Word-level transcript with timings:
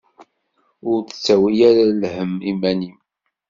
Ur 0.89 0.99
d-ttawi 1.01 1.53
ara 1.69 1.83
lhemm 2.01 2.33
i 2.41 2.45
iman-im. 2.51 2.97